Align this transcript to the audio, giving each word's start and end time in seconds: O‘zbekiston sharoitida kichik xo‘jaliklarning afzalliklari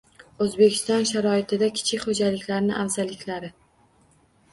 O‘zbekiston 0.43 1.03
sharoitida 1.09 1.69
kichik 1.79 2.05
xo‘jaliklarning 2.05 2.79
afzalliklari 2.85 3.51